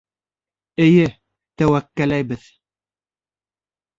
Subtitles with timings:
[0.85, 1.03] Эйе,
[1.63, 2.49] тәүәкәлләйбеҙ.